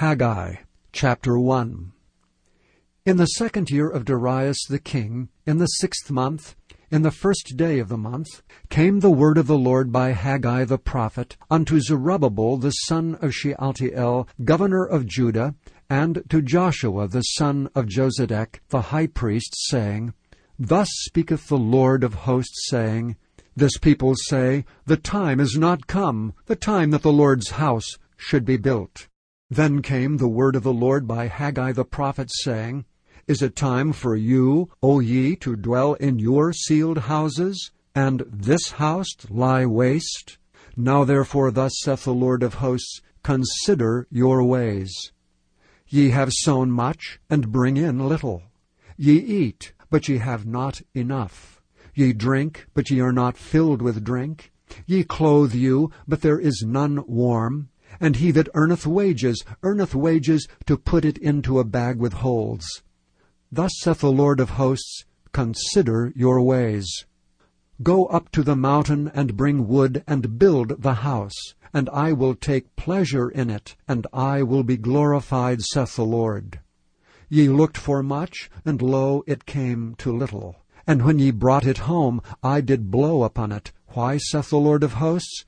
Haggai 0.00 0.54
chapter 0.92 1.38
1 1.38 1.92
In 3.04 3.18
the 3.18 3.26
second 3.26 3.68
year 3.68 3.86
of 3.86 4.06
Darius 4.06 4.64
the 4.66 4.78
king, 4.78 5.28
in 5.44 5.58
the 5.58 5.66
sixth 5.66 6.10
month, 6.10 6.56
in 6.90 7.02
the 7.02 7.10
first 7.10 7.52
day 7.54 7.78
of 7.80 7.90
the 7.90 7.98
month, 7.98 8.42
came 8.70 9.00
the 9.00 9.10
word 9.10 9.36
of 9.36 9.46
the 9.46 9.58
Lord 9.58 9.92
by 9.92 10.12
Haggai 10.12 10.64
the 10.64 10.78
prophet 10.78 11.36
unto 11.50 11.80
Zerubbabel 11.80 12.56
the 12.56 12.70
son 12.70 13.16
of 13.16 13.34
Shealtiel, 13.34 14.26
governor 14.42 14.86
of 14.86 15.04
Judah, 15.06 15.54
and 15.90 16.22
to 16.30 16.40
Joshua 16.40 17.06
the 17.06 17.20
son 17.20 17.68
of 17.74 17.84
Josedech 17.84 18.62
the 18.70 18.80
high 18.80 19.06
priest, 19.06 19.54
saying, 19.68 20.14
Thus 20.58 20.88
speaketh 20.92 21.46
the 21.48 21.58
Lord 21.58 22.04
of 22.04 22.14
hosts, 22.14 22.70
saying, 22.70 23.16
This 23.54 23.76
people 23.76 24.14
say, 24.16 24.64
The 24.86 24.96
time 24.96 25.40
is 25.40 25.58
not 25.58 25.86
come, 25.86 26.32
the 26.46 26.56
time 26.56 26.90
that 26.92 27.02
the 27.02 27.12
Lord's 27.12 27.50
house 27.50 27.98
should 28.16 28.46
be 28.46 28.56
built. 28.56 29.08
Then 29.52 29.82
came 29.82 30.18
the 30.18 30.28
word 30.28 30.54
of 30.54 30.62
the 30.62 30.72
Lord 30.72 31.08
by 31.08 31.26
Haggai 31.26 31.72
the 31.72 31.84
prophet, 31.84 32.30
saying, 32.30 32.84
Is 33.26 33.42
it 33.42 33.56
time 33.56 33.92
for 33.92 34.14
you, 34.14 34.70
O 34.80 35.00
ye, 35.00 35.34
to 35.36 35.56
dwell 35.56 35.94
in 35.94 36.20
your 36.20 36.52
cieled 36.52 36.98
houses, 36.98 37.72
and 37.92 38.22
this 38.30 38.70
house 38.72 39.08
lie 39.28 39.66
waste? 39.66 40.38
Now 40.76 41.02
therefore 41.02 41.50
thus 41.50 41.72
saith 41.80 42.04
the 42.04 42.14
Lord 42.14 42.44
of 42.44 42.54
hosts, 42.54 43.00
Consider 43.24 44.06
your 44.08 44.44
ways. 44.44 45.10
Ye 45.88 46.10
have 46.10 46.32
sown 46.32 46.70
much, 46.70 47.18
and 47.28 47.50
bring 47.50 47.76
in 47.76 48.08
little. 48.08 48.44
Ye 48.96 49.14
eat, 49.14 49.72
but 49.90 50.08
ye 50.08 50.18
have 50.18 50.46
not 50.46 50.80
enough. 50.94 51.60
Ye 51.92 52.12
drink, 52.12 52.66
but 52.72 52.88
ye 52.88 53.00
are 53.00 53.12
not 53.12 53.36
filled 53.36 53.82
with 53.82 54.04
drink. 54.04 54.52
Ye 54.86 55.02
clothe 55.02 55.54
you, 55.54 55.90
but 56.06 56.20
there 56.20 56.38
is 56.38 56.62
none 56.64 57.02
warm. 57.08 57.69
And 57.98 58.16
he 58.16 58.30
that 58.30 58.48
earneth 58.54 58.86
wages, 58.86 59.44
earneth 59.62 59.94
wages 59.94 60.46
to 60.66 60.76
put 60.76 61.04
it 61.04 61.18
into 61.18 61.58
a 61.58 61.64
bag 61.64 61.98
with 61.98 62.12
holes. 62.14 62.82
Thus 63.50 63.72
saith 63.80 64.00
the 64.00 64.12
Lord 64.12 64.38
of 64.38 64.50
hosts, 64.50 65.04
Consider 65.32 66.12
your 66.14 66.40
ways. 66.42 67.04
Go 67.82 68.06
up 68.06 68.30
to 68.32 68.42
the 68.42 68.56
mountain, 68.56 69.10
and 69.14 69.36
bring 69.36 69.66
wood, 69.66 70.04
and 70.06 70.38
build 70.38 70.82
the 70.82 70.94
house, 70.94 71.54
and 71.72 71.88
I 71.90 72.12
will 72.12 72.34
take 72.34 72.76
pleasure 72.76 73.28
in 73.28 73.48
it, 73.48 73.76
and 73.88 74.06
I 74.12 74.42
will 74.42 74.62
be 74.62 74.76
glorified, 74.76 75.62
saith 75.62 75.96
the 75.96 76.04
Lord. 76.04 76.60
Ye 77.28 77.48
looked 77.48 77.78
for 77.78 78.02
much, 78.02 78.50
and 78.64 78.82
lo, 78.82 79.22
it 79.26 79.46
came 79.46 79.94
to 79.98 80.16
little. 80.16 80.56
And 80.86 81.04
when 81.04 81.18
ye 81.18 81.30
brought 81.30 81.66
it 81.66 81.78
home, 81.78 82.20
I 82.42 82.60
did 82.60 82.90
blow 82.90 83.22
upon 83.22 83.52
it. 83.52 83.72
Why, 83.88 84.18
saith 84.18 84.50
the 84.50 84.58
Lord 84.58 84.82
of 84.82 84.94
hosts? 84.94 85.44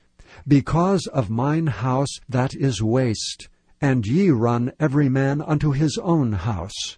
Because 0.47 1.07
of 1.07 1.29
mine 1.29 1.67
house 1.67 2.19
that 2.27 2.55
is 2.55 2.81
waste, 2.81 3.49
and 3.79 4.05
ye 4.05 4.29
run 4.29 4.71
every 4.79 5.09
man 5.09 5.41
unto 5.41 5.71
his 5.71 5.97
own 5.97 6.33
house. 6.33 6.97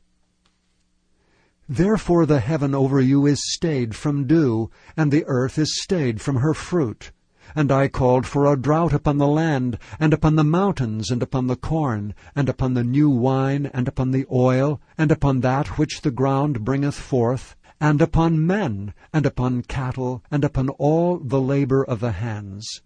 Therefore 1.68 2.28
the 2.28 2.42
heaven 2.42 2.76
over 2.76 3.02
you 3.02 3.26
is 3.26 3.42
stayed 3.54 3.96
from 3.96 4.28
dew, 4.28 4.70
and 4.96 5.12
the 5.12 5.26
earth 5.26 5.58
is 5.58 5.82
stayed 5.82 6.22
from 6.22 6.38
her 6.38 6.54
fruit. 6.54 7.12
And 7.56 7.72
I 7.72 7.88
called 7.88 8.26
for 8.26 8.46
a 8.46 8.56
drought 8.56 8.94
upon 8.94 9.18
the 9.18 9.28
land, 9.28 9.80
and 10.00 10.14
upon 10.14 10.36
the 10.36 10.44
mountains, 10.44 11.10
and 11.10 11.24
upon 11.24 11.48
the 11.48 11.56
corn, 11.56 12.14
and 12.36 12.50
upon 12.50 12.76
the 12.76 12.84
new 12.84 13.10
wine, 13.10 13.66
and 13.74 13.88
upon 13.88 14.12
the 14.12 14.26
oil, 14.32 14.80
and 14.98 15.12
upon 15.12 15.42
that 15.42 15.78
which 15.78 16.02
the 16.02 16.12
ground 16.12 16.64
bringeth 16.64 16.96
forth, 16.96 17.56
and 17.80 18.02
upon 18.02 18.46
men, 18.46 18.94
and 19.12 19.26
upon 19.26 19.64
cattle, 19.64 20.24
and 20.30 20.44
upon 20.44 20.70
all 20.70 21.18
the 21.18 21.42
labor 21.42 21.84
of 21.84 22.00
the 22.00 22.12
hands. 22.14 22.82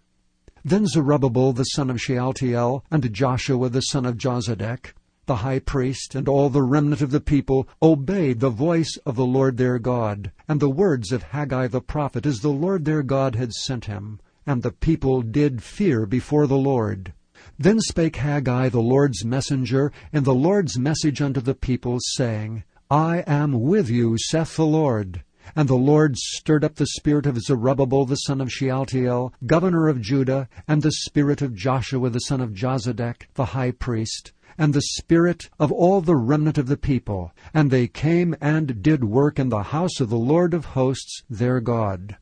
Then 0.65 0.87
Zerubbabel 0.87 1.53
the 1.53 1.63
son 1.63 1.89
of 1.89 2.01
Shealtiel, 2.01 2.83
and 2.91 3.13
Joshua 3.13 3.69
the 3.69 3.81
son 3.81 4.05
of 4.05 4.17
Josedech, 4.17 4.93
the 5.25 5.37
high 5.37 5.59
priest, 5.59 6.15
and 6.15 6.27
all 6.27 6.49
the 6.49 6.63
remnant 6.63 7.01
of 7.01 7.11
the 7.11 7.21
people, 7.21 7.67
obeyed 7.81 8.39
the 8.39 8.49
voice 8.49 8.97
of 9.05 9.15
the 9.15 9.25
Lord 9.25 9.57
their 9.57 9.77
God, 9.77 10.31
and 10.47 10.59
the 10.59 10.69
words 10.69 11.11
of 11.11 11.23
Haggai 11.23 11.67
the 11.67 11.81
prophet, 11.81 12.25
as 12.25 12.39
the 12.39 12.49
Lord 12.49 12.83
their 12.83 13.03
God 13.03 13.35
had 13.35 13.53
sent 13.53 13.85
him. 13.85 14.19
And 14.47 14.63
the 14.63 14.71
people 14.71 15.21
did 15.21 15.61
fear 15.61 16.05
before 16.05 16.47
the 16.47 16.57
Lord. 16.57 17.13
Then 17.59 17.79
spake 17.79 18.15
Haggai 18.15 18.69
the 18.69 18.81
Lord's 18.81 19.23
messenger, 19.23 19.91
in 20.11 20.23
the 20.23 20.33
Lord's 20.33 20.79
message 20.79 21.21
unto 21.21 21.41
the 21.41 21.55
people, 21.55 21.99
saying, 22.15 22.63
I 22.89 23.23
am 23.27 23.61
with 23.61 23.89
you, 23.89 24.17
saith 24.17 24.55
the 24.55 24.65
Lord. 24.65 25.23
And 25.55 25.67
the 25.67 25.75
Lord 25.75 26.17
stirred 26.17 26.63
up 26.63 26.75
the 26.75 26.87
spirit 26.87 27.25
of 27.25 27.39
Zerubbabel 27.39 28.05
the 28.05 28.15
son 28.15 28.41
of 28.41 28.51
Shealtiel, 28.51 29.33
governor 29.45 29.87
of 29.87 30.01
Judah, 30.01 30.47
and 30.67 30.81
the 30.81 30.91
spirit 30.91 31.41
of 31.41 31.55
Joshua 31.55 32.09
the 32.09 32.19
son 32.19 32.41
of 32.41 32.53
Josedech, 32.53 33.27
the 33.33 33.45
high 33.45 33.71
priest, 33.71 34.33
and 34.57 34.73
the 34.73 34.81
spirit 34.81 35.49
of 35.59 35.71
all 35.71 36.01
the 36.01 36.15
remnant 36.15 36.57
of 36.57 36.67
the 36.67 36.77
people. 36.77 37.31
And 37.53 37.71
they 37.71 37.87
came 37.87 38.35
and 38.41 38.81
did 38.81 39.03
work 39.03 39.39
in 39.39 39.49
the 39.49 39.63
house 39.63 39.99
of 39.99 40.09
the 40.09 40.17
Lord 40.17 40.53
of 40.53 40.65
hosts 40.65 41.23
their 41.29 41.59
God. 41.59 42.17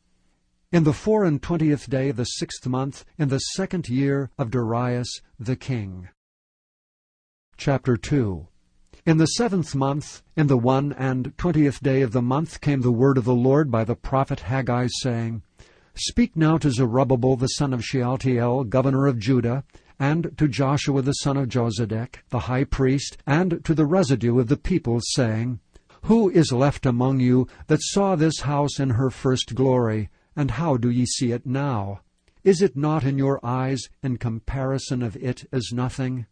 In 0.70 0.84
the 0.84 0.92
four 0.92 1.24
and 1.24 1.42
twentieth 1.42 1.88
day 1.88 2.10
of 2.10 2.16
the 2.16 2.24
sixth 2.24 2.66
month, 2.66 3.04
in 3.18 3.28
the 3.28 3.38
second 3.38 3.88
year 3.88 4.30
of 4.38 4.50
Darius 4.50 5.20
the 5.38 5.56
king. 5.56 6.08
Chapter 7.56 7.96
2 7.96 8.46
In 9.06 9.18
the 9.18 9.26
seventh 9.26 9.74
month, 9.74 10.22
in 10.36 10.48
the 10.48 10.58
one 10.58 10.92
and 10.92 11.32
twentieth 11.38 11.80
day 11.80 12.02
of 12.02 12.12
the 12.12 12.20
month, 12.20 12.60
came 12.60 12.80
the 12.80 12.90
word 12.90 13.16
of 13.16 13.24
the 13.24 13.34
Lord 13.34 13.70
by 13.70 13.84
the 13.84 13.94
prophet 13.94 14.40
Haggai, 14.40 14.88
saying, 15.00 15.42
Speak 15.94 16.36
now 16.36 16.58
to 16.58 16.70
Zerubbabel 16.70 17.36
the 17.36 17.46
son 17.46 17.72
of 17.72 17.84
Shealtiel, 17.84 18.64
governor 18.64 19.06
of 19.06 19.18
Judah, 19.18 19.64
and 20.00 20.36
to 20.36 20.48
Joshua 20.48 21.00
the 21.02 21.12
son 21.12 21.36
of 21.36 21.48
Josedech, 21.48 22.24
the 22.30 22.40
high 22.40 22.64
priest, 22.64 23.16
and 23.26 23.64
to 23.64 23.74
the 23.74 23.86
residue 23.86 24.38
of 24.40 24.48
the 24.48 24.56
people, 24.56 25.00
saying, 25.00 25.60
Who 26.02 26.28
is 26.30 26.52
left 26.52 26.84
among 26.84 27.20
you 27.20 27.46
that 27.68 27.82
saw 27.82 28.16
this 28.16 28.40
house 28.40 28.80
in 28.80 28.90
her 28.90 29.10
first 29.10 29.54
glory? 29.54 30.10
And 30.34 30.52
how 30.52 30.76
do 30.76 30.90
ye 30.90 31.06
see 31.06 31.32
it 31.32 31.46
now? 31.46 32.00
Is 32.44 32.62
it 32.62 32.76
not 32.76 33.04
in 33.04 33.16
your 33.16 33.44
eyes 33.44 33.88
in 34.02 34.16
comparison 34.16 35.02
of 35.02 35.16
it 35.16 35.48
as 35.52 35.70
nothing? 35.72 36.26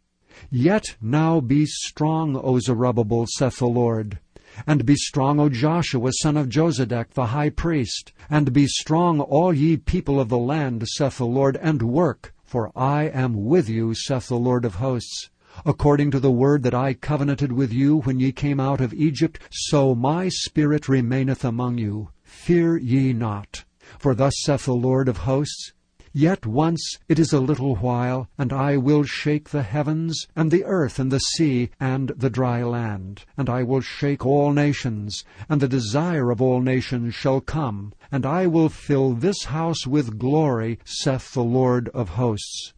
Yet 0.50 0.96
now 1.00 1.40
be 1.40 1.66
strong, 1.66 2.36
O 2.36 2.58
Zerubbabel, 2.58 3.26
saith 3.28 3.58
the 3.58 3.66
Lord. 3.66 4.18
And 4.66 4.86
be 4.86 4.94
strong, 4.94 5.38
O 5.38 5.48
Joshua, 5.48 6.10
son 6.12 6.36
of 6.36 6.48
Josedech, 6.48 7.10
the 7.10 7.26
high 7.26 7.50
priest. 7.50 8.12
And 8.30 8.52
be 8.52 8.66
strong, 8.66 9.20
all 9.20 9.52
ye 9.52 9.76
people 9.76 10.18
of 10.18 10.28
the 10.28 10.38
land, 10.38 10.84
saith 10.86 11.18
the 11.18 11.26
Lord, 11.26 11.56
and 11.60 11.82
work, 11.82 12.34
for 12.44 12.72
I 12.74 13.04
am 13.04 13.44
with 13.44 13.68
you, 13.68 13.94
saith 13.94 14.28
the 14.28 14.36
Lord 14.36 14.64
of 14.64 14.76
hosts. 14.76 15.30
According 15.64 16.10
to 16.10 16.20
the 16.20 16.30
word 16.30 16.62
that 16.64 16.74
I 16.74 16.94
covenanted 16.94 17.52
with 17.52 17.72
you 17.72 18.00
when 18.00 18.20
ye 18.20 18.30
came 18.30 18.60
out 18.60 18.80
of 18.80 18.92
Egypt, 18.92 19.38
so 19.50 19.94
my 19.94 20.28
spirit 20.28 20.88
remaineth 20.88 21.44
among 21.44 21.78
you. 21.78 22.10
Fear 22.22 22.76
ye 22.76 23.12
not. 23.12 23.64
For 23.98 24.14
thus 24.14 24.34
saith 24.42 24.66
the 24.66 24.74
Lord 24.74 25.08
of 25.08 25.18
hosts, 25.18 25.72
Yet 26.18 26.46
once 26.46 26.98
it 27.10 27.18
is 27.18 27.34
a 27.34 27.40
little 27.40 27.76
while, 27.76 28.30
and 28.38 28.50
I 28.50 28.78
will 28.78 29.02
shake 29.02 29.50
the 29.50 29.62
heavens, 29.62 30.26
and 30.34 30.50
the 30.50 30.64
earth, 30.64 30.98
and 30.98 31.12
the 31.12 31.18
sea, 31.18 31.68
and 31.78 32.08
the 32.16 32.30
dry 32.30 32.62
land. 32.62 33.26
And 33.36 33.50
I 33.50 33.62
will 33.62 33.82
shake 33.82 34.24
all 34.24 34.54
nations, 34.54 35.24
and 35.46 35.60
the 35.60 35.68
desire 35.68 36.30
of 36.30 36.40
all 36.40 36.62
nations 36.62 37.14
shall 37.14 37.42
come, 37.42 37.92
and 38.10 38.24
I 38.24 38.46
will 38.46 38.70
fill 38.70 39.12
this 39.12 39.44
house 39.44 39.86
with 39.86 40.18
glory, 40.18 40.78
saith 40.86 41.34
the 41.34 41.44
Lord 41.44 41.90
of 41.90 42.08
hosts. 42.08 42.72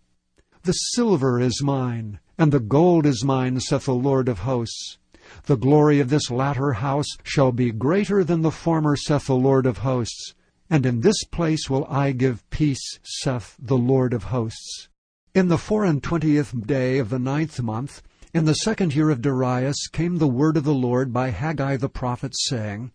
The 0.65 0.73
silver 0.73 1.39
is 1.39 1.63
mine, 1.63 2.19
and 2.39 2.51
the 2.51 2.59
gold 2.59 3.07
is 3.07 3.25
mine, 3.25 3.61
saith 3.61 3.85
the 3.85 3.95
Lord 3.95 4.29
of 4.29 4.41
hosts. 4.41 4.99
The 5.45 5.57
glory 5.57 6.01
of 6.01 6.11
this 6.11 6.29
latter 6.29 6.73
house 6.73 7.17
shall 7.23 7.53
be 7.53 7.71
greater 7.71 8.25
than 8.25 8.43
the 8.43 8.51
former, 8.51 8.97
saith 8.97 9.27
the 9.27 9.37
Lord 9.37 9.65
of 9.65 9.79
hosts. 9.79 10.35
And 10.71 10.85
in 10.85 11.01
this 11.01 11.25
place 11.25 11.71
will 11.71 11.87
I 11.87 12.13
give 12.13 12.49
peace, 12.51 12.99
saith 13.03 13.57
the 13.59 13.79
Lord 13.79 14.13
of 14.13 14.25
hosts. 14.25 14.89
In 15.35 15.49
the 15.49 15.57
four 15.57 15.85
and 15.85 16.03
twentieth 16.03 16.67
day 16.67 16.99
of 16.99 17.09
the 17.09 17.19
ninth 17.19 17.63
month, 17.63 18.03
in 18.35 18.45
the 18.45 18.55
second 18.55 18.95
year 18.95 19.09
of 19.09 19.23
Darius, 19.23 19.89
came 19.89 20.19
the 20.19 20.29
word 20.29 20.59
of 20.59 20.65
the 20.65 20.75
Lord 20.75 21.13
by 21.13 21.31
Haggai 21.31 21.79
the 21.79 21.89
prophet, 21.89 22.35
saying, 22.37 22.93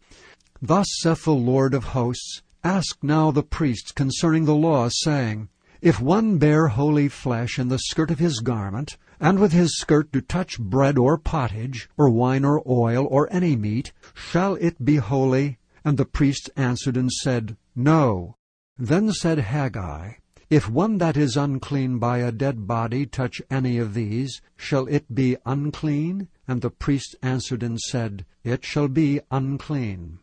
Thus 0.61 0.85
saith 1.01 1.23
the 1.23 1.33
Lord 1.33 1.73
of 1.73 1.85
hosts, 1.85 2.43
Ask 2.63 2.99
now 3.01 3.31
the 3.31 3.41
priests 3.41 3.91
concerning 3.91 4.45
the 4.45 4.55
law, 4.55 4.89
saying, 4.89 5.49
If 5.81 5.99
one 5.99 6.37
bear 6.37 6.67
holy 6.67 7.09
flesh 7.09 7.57
in 7.57 7.69
the 7.69 7.79
skirt 7.79 8.11
of 8.11 8.19
his 8.19 8.39
garment, 8.39 8.97
and 9.19 9.39
with 9.39 9.51
his 9.51 9.77
skirt 9.79 10.11
do 10.11 10.21
touch 10.21 10.59
bread 10.59 10.97
or 10.99 11.17
pottage, 11.17 11.89
or 11.97 12.09
wine 12.09 12.45
or 12.45 12.61
oil, 12.67 13.07
or 13.09 13.27
any 13.33 13.55
meat, 13.55 13.91
shall 14.13 14.55
it 14.55 14.85
be 14.85 14.97
holy? 14.97 15.57
And 15.85 15.97
the 15.97 16.05
priests 16.05 16.49
answered 16.55 16.95
and 16.95 17.11
said, 17.11 17.57
No. 17.75 18.37
Then 18.77 19.11
said 19.11 19.39
Haggai, 19.39 20.13
If 20.49 20.69
one 20.69 20.97
that 20.99 21.17
is 21.17 21.35
unclean 21.35 21.99
by 21.99 22.19
a 22.19 22.31
dead 22.31 22.65
body 22.67 23.05
touch 23.05 23.41
any 23.49 23.77
of 23.77 23.93
these, 23.93 24.41
shall 24.55 24.87
it 24.87 25.13
be 25.13 25.35
unclean? 25.45 26.29
And 26.47 26.61
the 26.61 26.69
priests 26.69 27.15
answered 27.21 27.63
and 27.63 27.79
said, 27.79 28.25
It 28.43 28.63
shall 28.63 28.87
be 28.87 29.19
unclean. 29.29 30.19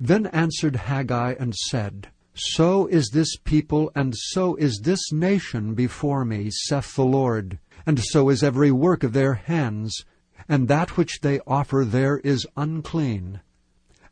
Then 0.00 0.26
answered 0.26 0.76
Haggai 0.76 1.34
and 1.38 1.54
said, 1.54 2.08
So 2.34 2.86
is 2.86 3.10
this 3.12 3.36
people, 3.36 3.90
and 3.94 4.14
so 4.16 4.54
is 4.56 4.80
this 4.82 5.12
nation 5.12 5.74
before 5.74 6.24
me, 6.24 6.50
saith 6.50 6.94
the 6.94 7.04
Lord. 7.04 7.58
and 7.86 7.98
so 8.00 8.28
is 8.28 8.42
every 8.42 8.70
work 8.70 9.02
of 9.02 9.12
their 9.12 9.34
hands, 9.34 10.04
and 10.48 10.68
that 10.68 10.96
which 10.96 11.20
they 11.20 11.40
offer 11.46 11.84
there 11.84 12.18
is 12.18 12.46
unclean. 12.56 13.40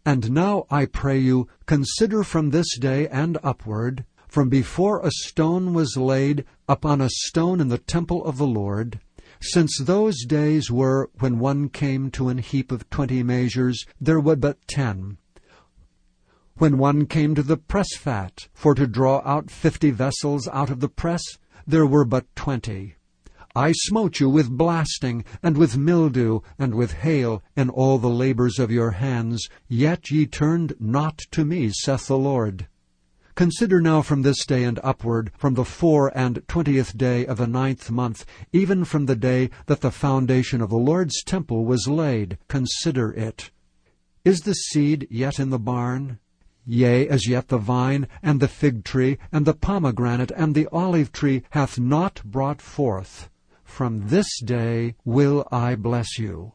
And 0.06 0.30
now, 0.30 0.66
I 0.70 0.86
pray 0.86 1.18
you, 1.18 1.48
consider 1.66 2.22
from 2.22 2.50
this 2.50 2.78
day 2.78 3.08
and 3.08 3.36
upward, 3.42 4.04
from 4.28 4.48
before 4.48 5.00
a 5.00 5.10
stone 5.10 5.74
was 5.74 5.96
laid 5.96 6.44
upon 6.68 7.00
a 7.00 7.10
stone 7.10 7.60
in 7.60 7.66
the 7.66 7.78
temple 7.78 8.24
of 8.24 8.38
the 8.38 8.46
Lord, 8.46 9.00
since 9.40 9.78
those 9.80 10.24
days 10.24 10.70
were 10.70 11.10
when 11.18 11.40
one 11.40 11.68
came 11.68 12.10
to 12.12 12.28
an 12.28 12.38
heap 12.38 12.70
of 12.70 12.88
twenty 12.88 13.22
measures, 13.22 13.84
there 14.00 14.20
were 14.20 14.36
but 14.36 14.58
ten. 14.68 15.18
When 16.56 16.78
one 16.78 17.06
came 17.06 17.34
to 17.34 17.42
the 17.42 17.56
press 17.56 17.96
fat, 17.96 18.48
for 18.54 18.74
to 18.76 18.86
draw 18.86 19.22
out 19.24 19.50
fifty 19.50 19.90
vessels 19.90 20.48
out 20.52 20.70
of 20.70 20.80
the 20.80 20.88
press, 20.88 21.22
there 21.66 21.84
were 21.84 22.04
but 22.04 22.26
twenty. 22.36 22.95
I 23.56 23.72
smote 23.72 24.20
you 24.20 24.28
with 24.28 24.50
blasting, 24.50 25.24
and 25.42 25.56
with 25.56 25.78
mildew, 25.78 26.40
and 26.58 26.74
with 26.74 26.92
hail, 26.92 27.42
in 27.56 27.70
all 27.70 27.96
the 27.96 28.10
labors 28.10 28.58
of 28.58 28.70
your 28.70 28.90
hands, 28.90 29.48
yet 29.66 30.10
ye 30.10 30.26
turned 30.26 30.74
not 30.78 31.16
to 31.30 31.42
me, 31.42 31.70
saith 31.72 32.06
the 32.06 32.18
Lord. 32.18 32.66
Consider 33.34 33.80
now 33.80 34.02
from 34.02 34.20
this 34.20 34.44
day 34.44 34.62
and 34.64 34.78
upward, 34.84 35.32
from 35.38 35.54
the 35.54 35.64
four 35.64 36.12
and 36.14 36.42
twentieth 36.48 36.98
day 36.98 37.24
of 37.24 37.38
the 37.38 37.46
ninth 37.46 37.90
month, 37.90 38.26
even 38.52 38.84
from 38.84 39.06
the 39.06 39.16
day 39.16 39.48
that 39.64 39.80
the 39.80 39.90
foundation 39.90 40.60
of 40.60 40.68
the 40.68 40.76
Lord's 40.76 41.22
temple 41.22 41.64
was 41.64 41.88
laid, 41.88 42.36
consider 42.48 43.10
it. 43.10 43.50
Is 44.22 44.40
the 44.40 44.52
seed 44.52 45.06
yet 45.10 45.40
in 45.40 45.48
the 45.48 45.58
barn? 45.58 46.18
Yea, 46.66 47.08
as 47.08 47.26
yet 47.26 47.48
the 47.48 47.56
vine, 47.56 48.06
and 48.22 48.38
the 48.38 48.48
fig 48.48 48.84
tree, 48.84 49.16
and 49.32 49.46
the 49.46 49.54
pomegranate, 49.54 50.32
and 50.36 50.54
the 50.54 50.68
olive 50.70 51.10
tree 51.10 51.42
hath 51.52 51.80
not 51.80 52.22
brought 52.22 52.60
forth. 52.60 53.30
From 53.66 54.08
this 54.08 54.40
day 54.40 54.94
will 55.04 55.46
I 55.52 55.74
bless 55.74 56.18
you. 56.18 56.52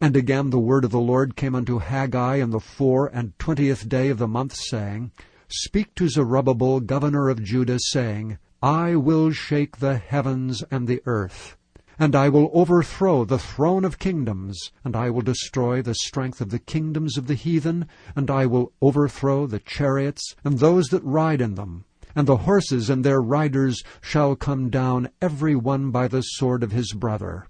And 0.00 0.16
again 0.16 0.48
the 0.48 0.58
word 0.58 0.84
of 0.84 0.92
the 0.92 0.98
Lord 0.98 1.36
came 1.36 1.54
unto 1.54 1.78
Haggai 1.78 2.36
in 2.36 2.50
the 2.50 2.60
four 2.60 3.08
and 3.08 3.38
twentieth 3.38 3.86
day 3.88 4.08
of 4.08 4.18
the 4.18 4.28
month, 4.28 4.54
saying, 4.54 5.10
Speak 5.48 5.94
to 5.96 6.08
Zerubbabel, 6.08 6.80
governor 6.80 7.28
of 7.28 7.42
Judah, 7.42 7.78
saying, 7.78 8.38
I 8.62 8.96
will 8.96 9.30
shake 9.30 9.76
the 9.76 9.98
heavens 9.98 10.64
and 10.70 10.88
the 10.88 11.02
earth. 11.04 11.56
And 11.98 12.16
I 12.16 12.30
will 12.30 12.50
overthrow 12.54 13.24
the 13.24 13.38
throne 13.38 13.84
of 13.84 13.98
kingdoms, 13.98 14.72
and 14.84 14.96
I 14.96 15.10
will 15.10 15.22
destroy 15.22 15.82
the 15.82 15.94
strength 15.94 16.40
of 16.40 16.48
the 16.50 16.58
kingdoms 16.58 17.18
of 17.18 17.26
the 17.26 17.34
heathen, 17.34 17.86
and 18.16 18.30
I 18.30 18.46
will 18.46 18.72
overthrow 18.80 19.46
the 19.46 19.60
chariots 19.60 20.34
and 20.44 20.58
those 20.58 20.86
that 20.86 21.04
ride 21.04 21.40
in 21.40 21.56
them 21.56 21.84
and 22.14 22.26
the 22.26 22.38
horses 22.38 22.90
and 22.90 23.04
their 23.04 23.20
riders 23.20 23.82
shall 24.00 24.36
come 24.36 24.70
down 24.70 25.10
every 25.20 25.54
one 25.54 25.90
by 25.90 26.08
the 26.08 26.22
sword 26.22 26.62
of 26.62 26.72
his 26.72 26.92
brother. 26.92 27.46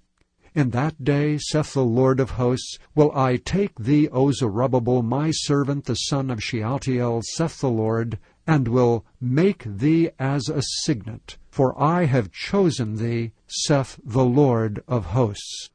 In 0.54 0.70
that 0.70 1.02
day, 1.02 1.36
saith 1.38 1.74
the 1.74 1.84
Lord 1.84 2.20
of 2.20 2.30
hosts, 2.30 2.78
will 2.94 3.10
I 3.12 3.36
take 3.36 3.74
thee, 3.76 4.08
O 4.10 4.30
Zerubbabel, 4.30 5.02
my 5.02 5.32
servant, 5.32 5.86
the 5.86 5.94
son 5.94 6.30
of 6.30 6.42
Shealtiel, 6.42 7.22
saith 7.24 7.60
the 7.60 7.68
Lord, 7.68 8.20
and 8.46 8.68
will 8.68 9.04
make 9.20 9.64
thee 9.64 10.10
as 10.18 10.48
a 10.48 10.62
signet, 10.62 11.38
for 11.50 11.76
I 11.80 12.04
have 12.04 12.30
chosen 12.30 12.96
thee, 12.96 13.32
saith 13.48 13.98
the 14.04 14.24
Lord 14.24 14.84
of 14.86 15.06
hosts. 15.06 15.70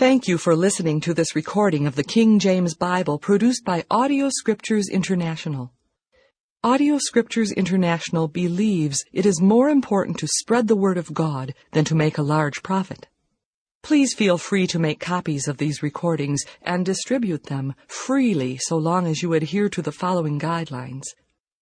Thank 0.00 0.26
you 0.26 0.38
for 0.38 0.56
listening 0.56 1.00
to 1.02 1.14
this 1.14 1.36
recording 1.36 1.86
of 1.86 1.94
the 1.94 2.02
King 2.02 2.40
James 2.40 2.74
Bible 2.74 3.16
produced 3.20 3.64
by 3.64 3.84
Audio 3.88 4.28
Scriptures 4.30 4.88
International. 4.88 5.72
Audio 6.64 6.96
Scriptures 6.96 7.52
International 7.52 8.26
believes 8.26 9.04
it 9.12 9.26
is 9.26 9.38
more 9.38 9.68
important 9.68 10.16
to 10.16 10.26
spread 10.26 10.66
the 10.66 10.74
Word 10.74 10.96
of 10.96 11.12
God 11.12 11.52
than 11.72 11.84
to 11.84 11.94
make 11.94 12.16
a 12.16 12.22
large 12.22 12.62
profit. 12.62 13.06
Please 13.82 14.14
feel 14.14 14.38
free 14.38 14.66
to 14.68 14.78
make 14.78 14.98
copies 14.98 15.46
of 15.46 15.58
these 15.58 15.82
recordings 15.82 16.40
and 16.62 16.86
distribute 16.86 17.44
them 17.44 17.74
freely 17.86 18.56
so 18.56 18.78
long 18.78 19.06
as 19.06 19.22
you 19.22 19.34
adhere 19.34 19.68
to 19.68 19.82
the 19.82 19.92
following 19.92 20.40
guidelines. 20.40 21.02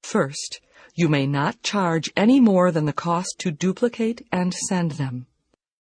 First, 0.04 0.60
you 0.94 1.08
may 1.08 1.26
not 1.26 1.64
charge 1.64 2.12
any 2.16 2.38
more 2.38 2.70
than 2.70 2.84
the 2.84 2.92
cost 2.92 3.34
to 3.40 3.50
duplicate 3.50 4.24
and 4.30 4.54
send 4.54 4.92
them. 4.92 5.26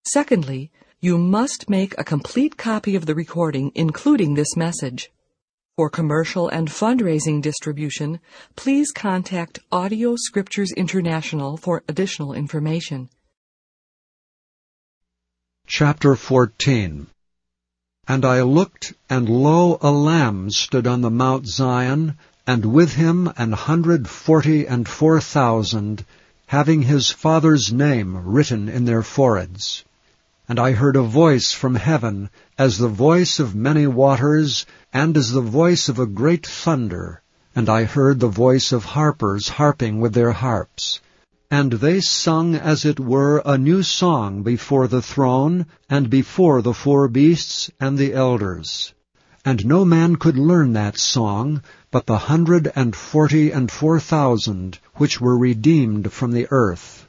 Secondly, 0.04 0.72
you 0.98 1.16
must 1.16 1.70
make 1.70 1.94
a 1.96 2.02
complete 2.02 2.56
copy 2.56 2.96
of 2.96 3.06
the 3.06 3.14
recording, 3.14 3.70
including 3.76 4.34
this 4.34 4.56
message. 4.56 5.12
For 5.78 5.88
commercial 5.88 6.50
and 6.50 6.68
fundraising 6.68 7.40
distribution, 7.40 8.20
please 8.56 8.90
contact 8.90 9.60
Audio 9.72 10.16
Scriptures 10.16 10.70
International 10.70 11.56
for 11.56 11.82
additional 11.88 12.34
information. 12.34 13.08
Chapter 15.66 16.14
14 16.14 17.06
And 18.06 18.24
I 18.26 18.42
looked, 18.42 18.92
and 19.08 19.30
lo, 19.30 19.78
a 19.80 19.90
Lamb 19.90 20.50
stood 20.50 20.86
on 20.86 21.00
the 21.00 21.10
Mount 21.10 21.46
Zion, 21.46 22.18
and 22.46 22.66
with 22.66 22.92
him 22.92 23.32
an 23.38 23.52
hundred 23.52 24.06
forty 24.10 24.66
and 24.66 24.86
four 24.86 25.22
thousand, 25.22 26.04
having 26.48 26.82
his 26.82 27.10
Father's 27.10 27.72
name 27.72 28.14
written 28.26 28.68
in 28.68 28.84
their 28.84 29.02
foreheads. 29.02 29.84
And 30.52 30.60
I 30.60 30.72
heard 30.72 30.96
a 30.96 31.02
voice 31.02 31.52
from 31.52 31.76
heaven, 31.76 32.28
as 32.58 32.76
the 32.76 32.86
voice 32.86 33.40
of 33.40 33.54
many 33.54 33.86
waters, 33.86 34.66
and 34.92 35.16
as 35.16 35.32
the 35.32 35.40
voice 35.40 35.88
of 35.88 35.98
a 35.98 36.04
great 36.04 36.46
thunder. 36.46 37.22
And 37.56 37.70
I 37.70 37.84
heard 37.84 38.20
the 38.20 38.28
voice 38.28 38.70
of 38.70 38.84
harpers 38.84 39.48
harping 39.48 39.98
with 39.98 40.12
their 40.12 40.32
harps. 40.32 41.00
And 41.50 41.72
they 41.72 42.02
sung 42.02 42.54
as 42.54 42.84
it 42.84 43.00
were 43.00 43.40
a 43.46 43.56
new 43.56 43.82
song 43.82 44.42
before 44.42 44.88
the 44.88 45.00
throne, 45.00 45.64
and 45.88 46.10
before 46.10 46.60
the 46.60 46.74
four 46.74 47.08
beasts 47.08 47.70
and 47.80 47.96
the 47.96 48.12
elders. 48.12 48.92
And 49.46 49.64
no 49.64 49.86
man 49.86 50.16
could 50.16 50.36
learn 50.36 50.74
that 50.74 50.98
song, 50.98 51.62
but 51.90 52.04
the 52.04 52.18
hundred 52.18 52.70
and 52.76 52.94
forty 52.94 53.50
and 53.50 53.70
four 53.70 53.98
thousand, 53.98 54.80
which 54.96 55.18
were 55.18 55.38
redeemed 55.38 56.12
from 56.12 56.32
the 56.32 56.46
earth. 56.50 57.08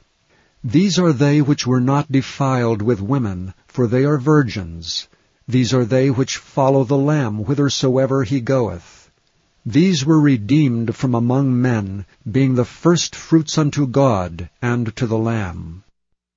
These 0.66 0.98
are 0.98 1.12
they 1.12 1.42
which 1.42 1.66
were 1.66 1.80
not 1.80 2.10
defiled 2.10 2.80
with 2.80 3.02
women, 3.02 3.52
for 3.66 3.86
they 3.86 4.06
are 4.06 4.16
virgins. 4.16 5.08
These 5.46 5.74
are 5.74 5.84
they 5.84 6.08
which 6.10 6.38
follow 6.38 6.84
the 6.84 6.96
Lamb 6.96 7.44
whithersoever 7.44 8.24
he 8.24 8.40
goeth. 8.40 9.10
These 9.66 10.06
were 10.06 10.18
redeemed 10.18 10.96
from 10.96 11.14
among 11.14 11.60
men, 11.60 12.06
being 12.30 12.54
the 12.54 12.64
first 12.64 13.14
fruits 13.14 13.58
unto 13.58 13.86
God 13.86 14.48
and 14.62 14.96
to 14.96 15.06
the 15.06 15.18
Lamb. 15.18 15.84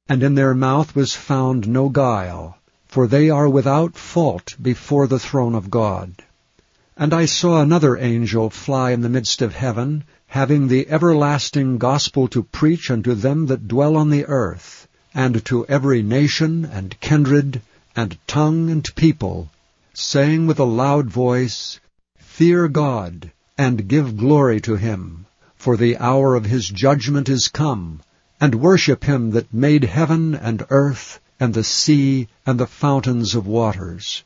And 0.09 0.21
in 0.21 0.35
their 0.35 0.53
mouth 0.53 0.93
was 0.93 1.13
found 1.13 1.69
no 1.69 1.87
guile, 1.87 2.57
for 2.85 3.07
they 3.07 3.29
are 3.29 3.47
without 3.47 3.95
fault 3.95 4.57
before 4.61 5.07
the 5.07 5.19
throne 5.19 5.55
of 5.55 5.69
God. 5.69 6.21
And 6.97 7.13
I 7.13 7.27
saw 7.27 7.61
another 7.61 7.95
angel 7.95 8.49
fly 8.49 8.91
in 8.91 8.99
the 8.99 9.09
midst 9.09 9.41
of 9.41 9.55
heaven, 9.55 10.03
having 10.27 10.67
the 10.67 10.87
everlasting 10.89 11.77
gospel 11.77 12.27
to 12.27 12.43
preach 12.43 12.91
unto 12.91 13.13
them 13.13 13.45
that 13.47 13.67
dwell 13.67 13.95
on 13.95 14.09
the 14.09 14.25
earth, 14.25 14.87
and 15.13 15.43
to 15.45 15.65
every 15.67 16.03
nation 16.03 16.65
and 16.65 16.99
kindred 16.99 17.61
and 17.95 18.17
tongue 18.27 18.69
and 18.69 18.93
people, 18.95 19.49
saying 19.93 20.45
with 20.45 20.59
a 20.59 20.63
loud 20.63 21.09
voice, 21.09 21.79
Fear 22.19 22.67
God, 22.67 23.31
and 23.57 23.87
give 23.87 24.17
glory 24.17 24.61
to 24.61 24.75
him, 24.75 25.25
for 25.55 25.75
the 25.75 25.97
hour 25.97 26.35
of 26.35 26.45
his 26.45 26.69
judgment 26.69 27.29
is 27.29 27.47
come, 27.47 28.01
and 28.39 28.53
worship 28.53 29.05
him 29.05 29.31
that 29.31 29.51
made 29.51 29.83
heaven 29.85 30.35
and 30.35 30.63
earth, 30.69 31.19
and 31.39 31.53
the 31.53 31.63
sea, 31.63 32.27
and 32.45 32.59
the 32.59 32.67
fountains 32.67 33.33
of 33.33 33.47
waters. 33.47 34.23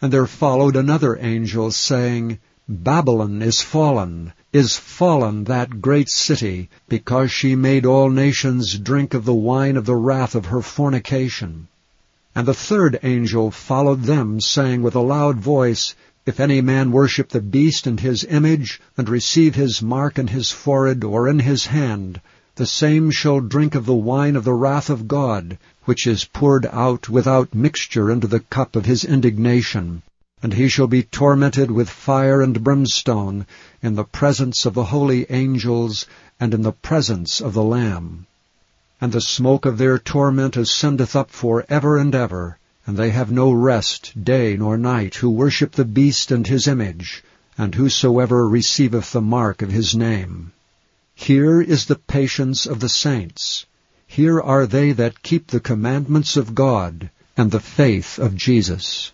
And 0.00 0.12
there 0.12 0.26
followed 0.26 0.76
another 0.76 1.18
angel, 1.18 1.72
saying, 1.72 2.38
Babylon 2.66 3.42
is 3.42 3.60
fallen, 3.60 4.32
is 4.50 4.78
fallen 4.78 5.44
that 5.44 5.82
great 5.82 6.08
city, 6.08 6.70
because 6.88 7.30
she 7.30 7.54
made 7.54 7.84
all 7.84 8.08
nations 8.08 8.78
drink 8.78 9.12
of 9.12 9.26
the 9.26 9.34
wine 9.34 9.76
of 9.76 9.84
the 9.84 9.96
wrath 9.96 10.34
of 10.34 10.46
her 10.46 10.62
fornication. 10.62 11.68
And 12.34 12.48
the 12.48 12.54
third 12.54 12.98
angel 13.02 13.50
followed 13.50 14.04
them, 14.04 14.40
saying 14.40 14.80
with 14.80 14.94
a 14.94 15.00
loud 15.00 15.40
voice, 15.40 15.94
If 16.24 16.40
any 16.40 16.62
man 16.62 16.90
worship 16.90 17.28
the 17.28 17.42
beast 17.42 17.86
and 17.86 18.00
his 18.00 18.24
image, 18.24 18.80
and 18.96 19.10
receive 19.10 19.54
his 19.54 19.82
mark 19.82 20.18
in 20.18 20.28
his 20.28 20.50
forehead 20.50 21.04
or 21.04 21.28
in 21.28 21.40
his 21.40 21.66
hand, 21.66 22.18
the 22.56 22.64
same 22.64 23.10
shall 23.10 23.40
drink 23.40 23.74
of 23.74 23.84
the 23.84 23.94
wine 23.94 24.36
of 24.36 24.44
the 24.44 24.54
wrath 24.54 24.88
of 24.88 25.06
God, 25.06 25.58
which 25.84 26.06
is 26.06 26.24
poured 26.24 26.64
out 26.72 27.10
without 27.10 27.54
mixture 27.54 28.10
into 28.10 28.26
the 28.26 28.40
cup 28.40 28.74
of 28.74 28.86
his 28.86 29.04
indignation. 29.04 30.00
And 30.44 30.52
he 30.52 30.68
shall 30.68 30.88
be 30.88 31.02
tormented 31.02 31.70
with 31.70 31.88
fire 31.88 32.42
and 32.42 32.62
brimstone 32.62 33.46
in 33.82 33.94
the 33.94 34.04
presence 34.04 34.66
of 34.66 34.74
the 34.74 34.84
holy 34.84 35.24
angels 35.30 36.06
and 36.38 36.52
in 36.52 36.60
the 36.60 36.72
presence 36.72 37.40
of 37.40 37.54
the 37.54 37.62
Lamb. 37.62 38.26
And 39.00 39.10
the 39.10 39.22
smoke 39.22 39.64
of 39.64 39.78
their 39.78 39.98
torment 39.98 40.58
ascendeth 40.58 41.16
up 41.16 41.30
for 41.30 41.64
ever 41.70 41.96
and 41.96 42.14
ever, 42.14 42.58
and 42.86 42.94
they 42.94 43.08
have 43.08 43.32
no 43.32 43.52
rest 43.52 44.22
day 44.22 44.54
nor 44.58 44.76
night 44.76 45.14
who 45.14 45.30
worship 45.30 45.72
the 45.72 45.84
beast 45.86 46.30
and 46.30 46.46
his 46.46 46.68
image, 46.68 47.24
and 47.56 47.74
whosoever 47.74 48.46
receiveth 48.46 49.12
the 49.12 49.22
mark 49.22 49.62
of 49.62 49.70
his 49.70 49.94
name. 49.96 50.52
Here 51.14 51.62
is 51.62 51.86
the 51.86 51.96
patience 51.96 52.66
of 52.66 52.80
the 52.80 52.90
saints. 52.90 53.64
Here 54.06 54.38
are 54.38 54.66
they 54.66 54.92
that 54.92 55.22
keep 55.22 55.46
the 55.46 55.60
commandments 55.60 56.36
of 56.36 56.54
God, 56.54 57.08
and 57.34 57.50
the 57.50 57.60
faith 57.60 58.18
of 58.18 58.36
Jesus. 58.36 59.10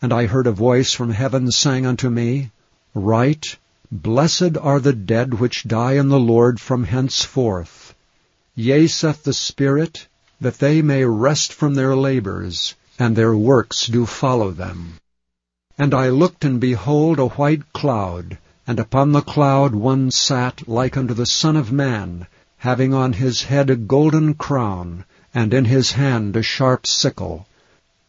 And 0.00 0.12
I 0.12 0.26
heard 0.26 0.46
a 0.46 0.52
voice 0.52 0.92
from 0.92 1.10
heaven 1.10 1.50
saying 1.50 1.84
unto 1.84 2.08
me, 2.08 2.52
Write, 2.94 3.56
Blessed 3.90 4.56
are 4.60 4.78
the 4.78 4.92
dead 4.92 5.34
which 5.34 5.66
die 5.66 5.94
in 5.94 6.08
the 6.08 6.20
Lord 6.20 6.60
from 6.60 6.84
henceforth. 6.84 7.94
Yea, 8.54 8.86
saith 8.86 9.24
the 9.24 9.32
Spirit, 9.32 10.06
that 10.40 10.60
they 10.60 10.82
may 10.82 11.04
rest 11.04 11.52
from 11.52 11.74
their 11.74 11.96
labors, 11.96 12.76
and 12.96 13.16
their 13.16 13.36
works 13.36 13.88
do 13.88 14.06
follow 14.06 14.52
them. 14.52 14.94
And 15.76 15.92
I 15.92 16.10
looked, 16.10 16.44
and 16.44 16.60
behold 16.60 17.18
a 17.18 17.26
white 17.26 17.72
cloud, 17.72 18.38
and 18.68 18.78
upon 18.78 19.10
the 19.10 19.22
cloud 19.22 19.74
one 19.74 20.12
sat 20.12 20.68
like 20.68 20.96
unto 20.96 21.14
the 21.14 21.26
Son 21.26 21.56
of 21.56 21.72
Man, 21.72 22.28
having 22.58 22.94
on 22.94 23.14
his 23.14 23.42
head 23.42 23.68
a 23.68 23.74
golden 23.74 24.34
crown, 24.34 25.04
and 25.34 25.52
in 25.52 25.64
his 25.64 25.92
hand 25.92 26.36
a 26.36 26.42
sharp 26.42 26.86
sickle. 26.86 27.48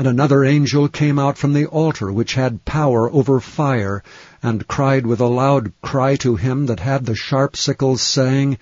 And 0.00 0.08
another 0.08 0.46
angel 0.46 0.88
came 0.88 1.18
out 1.18 1.36
from 1.36 1.52
the 1.52 1.66
altar 1.66 2.10
which 2.10 2.32
had 2.32 2.64
power 2.64 3.12
over 3.12 3.38
fire, 3.38 4.02
and 4.42 4.66
cried 4.66 5.04
with 5.04 5.20
a 5.20 5.26
loud 5.26 5.74
cry 5.82 6.16
to 6.24 6.36
him 6.36 6.64
that 6.64 6.80
had 6.80 7.04
the 7.04 7.14
sharp 7.14 7.54
sickle, 7.54 7.98
saying, 7.98 8.56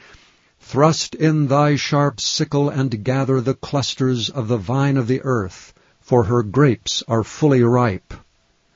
Thrust 0.59 1.15
in 1.15 1.47
thy 1.47 1.77
sharp 1.77 2.21
sickle, 2.21 2.69
and 2.69 3.05
gather 3.05 3.41
the 3.41 3.55
clusters 3.55 4.29
of 4.29 4.49
the 4.49 4.57
vine 4.57 4.97
of 4.97 5.07
the 5.07 5.21
earth, 5.23 5.73
for 6.01 6.25
her 6.25 6.43
grapes 6.43 7.05
are 7.07 7.23
fully 7.23 7.63
ripe. 7.63 8.15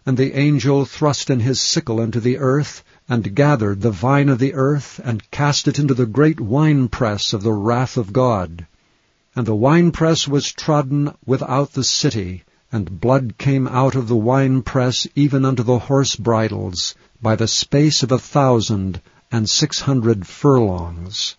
And 0.07 0.17
the 0.17 0.35
angel 0.35 0.85
thrust 0.85 1.31
in 1.31 1.41
his 1.41 1.61
sickle 1.61 2.01
into 2.01 2.21
the 2.21 2.39
earth, 2.39 2.85
and 3.09 3.35
gathered 3.35 3.81
the 3.81 3.91
vine 3.91 4.29
of 4.29 4.39
the 4.39 4.55
earth, 4.55 5.01
and 5.03 5.29
cast 5.33 5.67
it 5.67 5.81
into 5.81 5.95
the 5.95 6.07
great 6.07 6.39
winepress 6.39 7.33
of 7.33 7.43
the 7.43 7.55
wrath 7.55 7.97
of 7.97 8.13
God. 8.13 8.69
And 9.35 9.47
the 9.47 9.57
winepress 9.57 10.29
was 10.29 10.53
trodden 10.53 11.13
without 11.27 11.73
the 11.73 11.83
city, 11.83 12.45
and 12.73 13.01
blood 13.01 13.37
came 13.37 13.69
out 13.69 13.95
of 13.95 14.09
the 14.09 14.17
winepress 14.17 15.07
even 15.15 15.45
unto 15.45 15.63
the 15.63 15.79
horse 15.79 16.17
bridles, 16.17 16.95
by 17.21 17.37
the 17.37 17.47
space 17.47 18.03
of 18.03 18.11
a 18.11 18.19
thousand 18.19 18.99
and 19.31 19.49
six 19.49 19.81
hundred 19.81 20.27
furlongs. 20.27 21.37